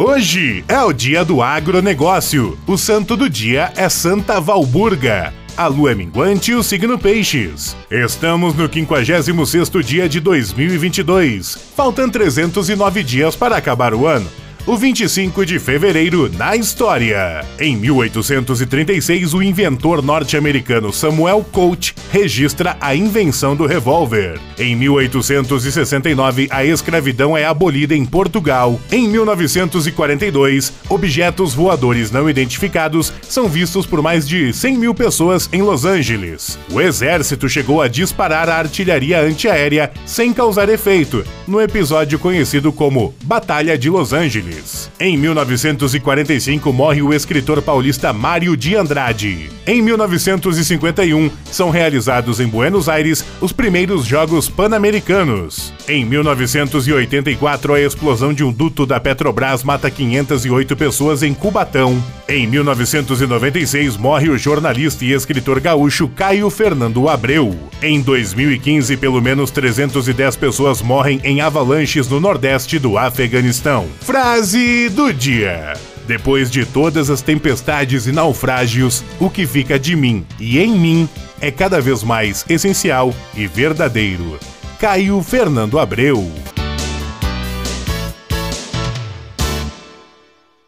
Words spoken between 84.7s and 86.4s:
Caio Fernando Abreu.